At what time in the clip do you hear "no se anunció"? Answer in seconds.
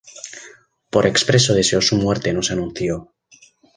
2.33-3.13